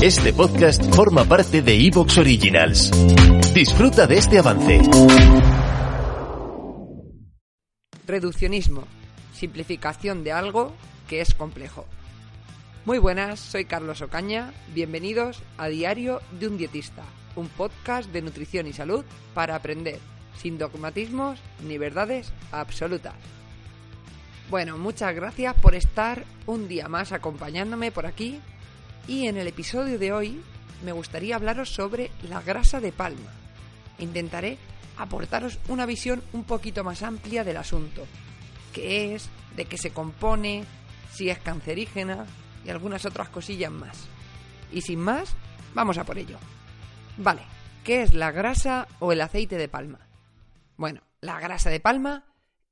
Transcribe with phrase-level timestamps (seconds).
[0.00, 2.92] Este podcast forma parte de Evox Originals.
[3.52, 4.80] Disfruta de este avance.
[8.06, 8.84] Reduccionismo.
[9.34, 10.72] Simplificación de algo
[11.08, 11.84] que es complejo.
[12.84, 14.52] Muy buenas, soy Carlos Ocaña.
[14.72, 17.02] Bienvenidos a Diario de un Dietista,
[17.34, 19.04] un podcast de nutrición y salud
[19.34, 19.98] para aprender,
[20.36, 23.14] sin dogmatismos ni verdades absolutas.
[24.48, 28.40] Bueno, muchas gracias por estar un día más acompañándome por aquí
[29.08, 30.40] y en el episodio de hoy
[30.84, 33.32] me gustaría hablaros sobre la grasa de palma.
[33.98, 34.58] Intentaré
[34.98, 38.06] aportaros una visión un poquito más amplia del asunto.
[38.72, 39.30] ¿Qué es?
[39.56, 40.64] ¿De qué se compone?
[41.10, 42.26] ¿Si es cancerígena?
[42.64, 44.06] Y algunas otras cosillas más.
[44.70, 45.34] Y sin más,
[45.74, 46.38] vamos a por ello.
[47.16, 47.42] Vale,
[47.84, 50.00] ¿qué es la grasa o el aceite de palma?
[50.76, 52.26] Bueno, la grasa de palma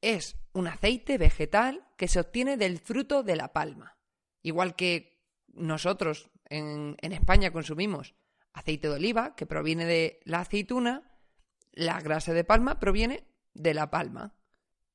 [0.00, 3.96] es un aceite vegetal que se obtiene del fruto de la palma.
[4.42, 5.09] Igual que
[5.54, 8.14] nosotros en, España consumimos
[8.52, 11.12] aceite de oliva, que proviene de la aceituna,
[11.72, 14.34] la grasa de palma proviene de la palma.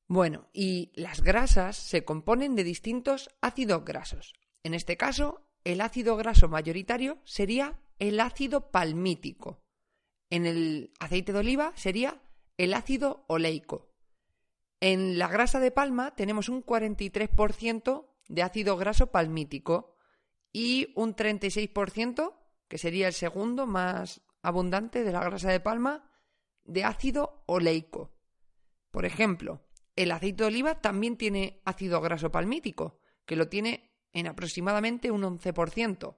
[0.07, 4.33] Bueno, y las grasas se componen de distintos ácidos grasos.
[4.63, 9.63] En este caso, el ácido graso mayoritario sería el ácido palmítico.
[10.29, 12.21] En el aceite de oliva sería
[12.57, 13.89] el ácido oleico.
[14.81, 19.94] En la grasa de palma tenemos un 43% de ácido graso palmítico
[20.57, 22.33] y un 36%,
[22.69, 26.09] que sería el segundo más abundante de la grasa de palma,
[26.63, 28.15] de ácido oleico.
[28.89, 29.67] Por ejemplo,
[29.97, 35.23] el aceite de oliva también tiene ácido graso palmítico, que lo tiene en aproximadamente un
[35.23, 36.15] 11%,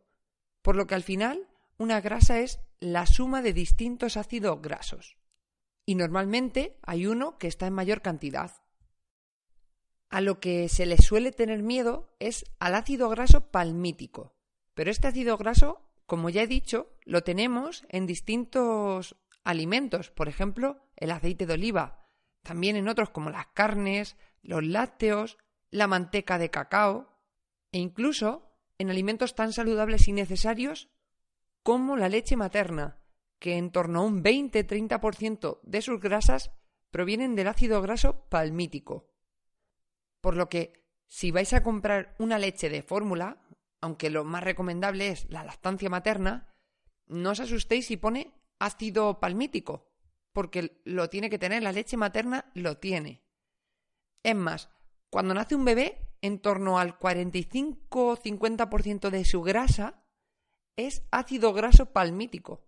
[0.62, 1.48] por lo que al final
[1.80, 5.18] una grasa es la suma de distintos ácidos grasos.
[5.84, 8.52] Y normalmente hay uno que está en mayor cantidad.
[10.10, 14.36] A lo que se le suele tener miedo es al ácido graso palmítico.
[14.74, 20.80] Pero este ácido graso, como ya he dicho, lo tenemos en distintos alimentos, por ejemplo,
[20.96, 22.06] el aceite de oliva,
[22.44, 25.38] también en otros como las carnes, los lácteos,
[25.72, 27.10] la manteca de cacao
[27.72, 30.90] e incluso en alimentos tan saludables y necesarios
[31.64, 33.00] como la leche materna,
[33.40, 36.52] que en torno a un 20-30% de sus grasas
[36.92, 39.10] provienen del ácido graso palmítico.
[40.28, 40.74] Por lo que,
[41.08, 43.38] si vais a comprar una leche de fórmula,
[43.80, 46.54] aunque lo más recomendable es la lactancia materna,
[47.06, 49.88] no os asustéis si pone ácido palmítico,
[50.34, 53.24] porque lo tiene que tener, la leche materna lo tiene.
[54.22, 54.70] Es más,
[55.10, 60.04] cuando nace un bebé, en torno al 45-50% de su grasa
[60.76, 62.68] es ácido graso palmítico.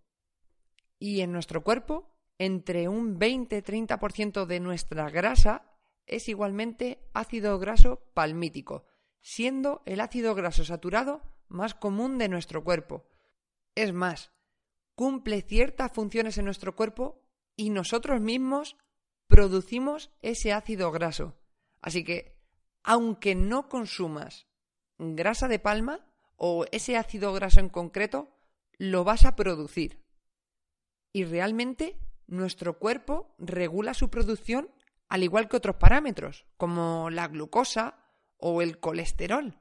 [0.97, 5.68] Y en nuestro cuerpo, entre un 20-30% de nuestra grasa
[6.09, 8.85] es igualmente ácido graso palmítico,
[9.21, 13.07] siendo el ácido graso saturado más común de nuestro cuerpo.
[13.75, 14.31] Es más,
[14.95, 17.21] cumple ciertas funciones en nuestro cuerpo
[17.55, 18.77] y nosotros mismos
[19.27, 21.37] producimos ese ácido graso.
[21.81, 22.37] Así que,
[22.83, 24.47] aunque no consumas
[24.97, 26.05] grasa de palma
[26.35, 28.29] o ese ácido graso en concreto,
[28.77, 30.03] lo vas a producir.
[31.13, 34.69] Y realmente nuestro cuerpo regula su producción
[35.09, 38.05] al igual que otros parámetros, como la glucosa
[38.37, 39.59] o el colesterol.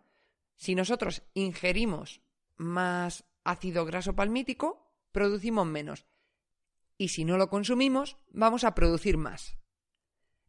[0.57, 2.21] Si nosotros ingerimos
[2.57, 6.07] más ácido graso palmítico, producimos menos.
[6.99, 9.57] Y si no lo consumimos, vamos a producir más.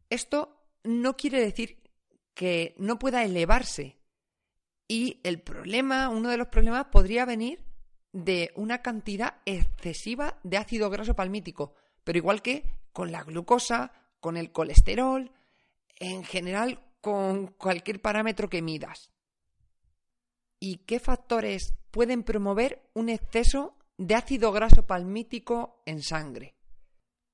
[0.09, 1.81] Esto no quiere decir
[2.33, 3.99] que no pueda elevarse.
[4.87, 7.63] Y el problema, uno de los problemas podría venir
[8.11, 14.37] de una cantidad excesiva de ácido graso palmítico, pero igual que con la glucosa, con
[14.37, 15.31] el colesterol,
[15.99, 19.11] en general con cualquier parámetro que midas.
[20.59, 26.55] ¿Y qué factores pueden promover un exceso de ácido graso palmítico en sangre?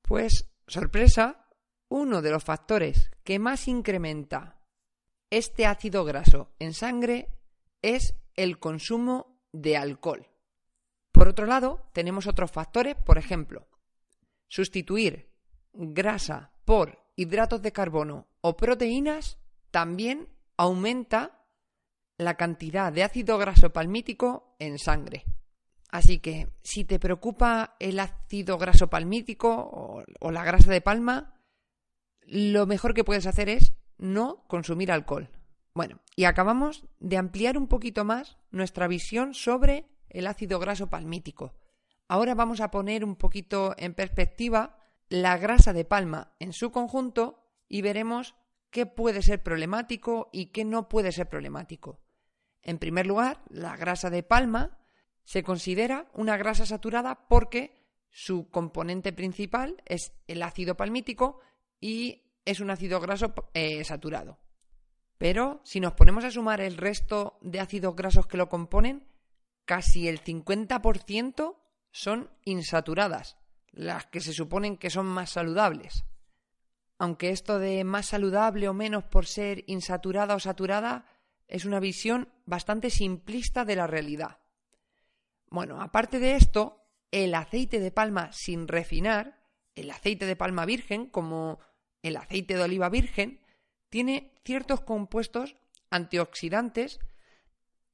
[0.01, 1.47] Pues, sorpresa,
[1.90, 4.59] uno de los factores que más incrementa
[5.29, 7.29] este ácido graso en sangre
[7.81, 10.28] es el consumo de alcohol.
[11.11, 13.67] Por otro lado, tenemos otros factores, por ejemplo,
[14.47, 15.32] sustituir
[15.73, 19.38] grasa por hidratos de carbono o proteínas
[19.72, 20.28] también
[20.58, 21.46] aumenta
[22.17, 25.26] la cantidad de ácido graso palmítico en sangre.
[25.90, 31.40] Así que si te preocupa el ácido graso palmítico o, o, la grasa de palma,
[32.22, 35.29] lo mejor que puedes hacer es no consumir alcohol.
[35.73, 41.53] Bueno, y acabamos de ampliar un poquito más nuestra visión sobre el ácido graso palmítico.
[42.08, 44.78] Ahora vamos a poner un poquito en perspectiva
[45.16, 48.35] la grasa de palma en su conjunto y veremos
[48.70, 52.02] qué puede ser problemático y qué no puede ser problemático.
[52.62, 54.78] En primer lugar, la grasa de palma
[55.23, 61.40] Se considera una grasa saturada porque su componente principal es el ácido palmítico
[61.79, 64.38] y es un ácido graso eh, saturado.
[65.18, 69.08] Pero si nos ponemos a sumar el resto de ácidos grasos que lo componen,
[69.64, 71.56] casi el 50%
[71.91, 73.38] son insaturadas,
[73.75, 76.05] las que se suponen que son más saludables.
[76.97, 81.05] Aunque esto de más saludable o menos por ser insaturada o saturada
[81.47, 84.39] es una visión bastante simplista de la realidad.
[85.49, 89.43] Bueno, aparte de esto, el aceite de palma sin refinar,
[89.75, 91.59] el aceite de palma virgen, como
[92.01, 93.41] el aceite de oliva virgen,
[93.89, 95.57] tiene ciertos compuestos
[95.89, 96.99] antioxidantes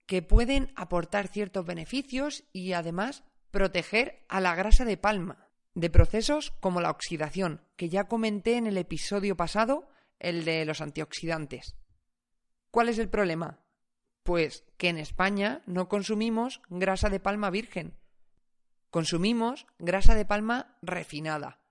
[0.05, 6.51] que pueden aportar ciertos beneficios y además proteger a la grasa de palma de procesos
[6.59, 9.87] como la oxidación, que ya comenté en el episodio pasado,
[10.19, 11.75] el de los antioxidantes.
[12.69, 13.59] ¿Cuál es el problema?
[14.23, 17.97] Pues que en España no consumimos grasa de palma virgen.
[18.89, 21.61] Consumimos grasa de palma refinada,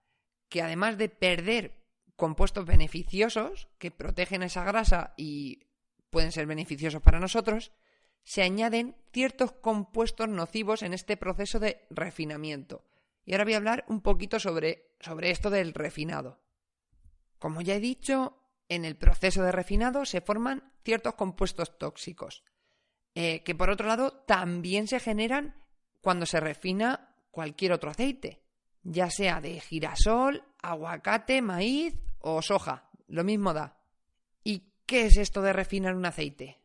[0.48, 1.84] que además de perder
[2.16, 5.66] compuestos beneficiosos que protegen esa grasa y
[6.10, 7.72] pueden ser beneficiosos para nosotros,
[8.24, 12.84] se añaden ciertos compuestos nocivos en este proceso de refinamiento.
[13.30, 16.40] Y ahora voy a hablar un poquito sobre, sobre esto del refinado.
[17.38, 22.42] Como ya he dicho, en el proceso de refinado se forman ciertos compuestos tóxicos,
[23.14, 25.62] eh, que por otro lado también se generan
[26.00, 28.42] cuando se refina cualquier otro aceite,
[28.82, 33.78] ya sea de girasol, aguacate, maíz o soja, lo mismo da.
[34.42, 36.58] ¿Y qué es esto de refinar un aceite?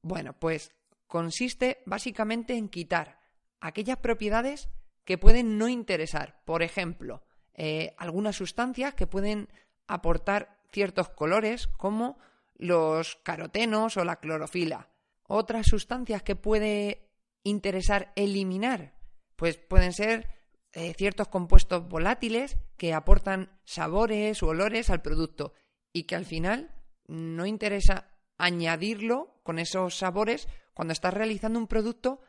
[0.00, 0.72] Bueno, pues
[1.06, 3.20] consiste básicamente en quitar
[3.60, 4.70] aquellas propiedades
[5.04, 6.42] que pueden no interesar.
[6.44, 7.22] Por ejemplo,
[7.54, 9.48] eh, algunas sustancias que pueden
[9.86, 12.18] aportar ciertos colores como
[12.54, 14.88] los carotenos o la clorofila.
[15.24, 17.10] Otras sustancias que puede
[17.42, 18.94] interesar eliminar,
[19.36, 20.28] pues pueden ser
[20.72, 25.52] eh, ciertos compuestos volátiles que aportan sabores u olores al producto
[25.92, 26.74] y que al final
[27.06, 32.20] no interesa añadirlo con esos sabores cuando estás realizando un producto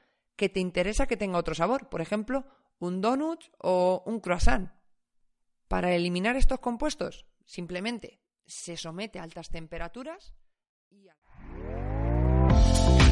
[0.41, 2.45] que te interesa que tenga otro sabor, por ejemplo,
[2.79, 4.71] un donut o un croissant.
[5.67, 10.33] Para eliminar estos compuestos, simplemente se somete a altas temperaturas
[10.89, 11.05] y...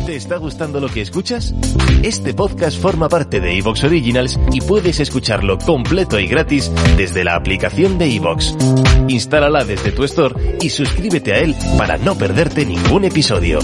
[0.08, 1.54] ¿Te está gustando lo que escuchas?
[2.02, 7.36] Este podcast forma parte de Evox Originals y puedes escucharlo completo y gratis desde la
[7.36, 8.56] aplicación de Evox.
[9.08, 13.60] Instálala desde tu store y suscríbete a él para no perderte ningún episodio.